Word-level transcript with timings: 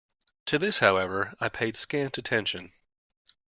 To 0.47 0.57
this, 0.57 0.79
however, 0.79 1.35
I 1.39 1.49
paid 1.49 1.75
scant 1.75 2.17
attention. 2.17 2.73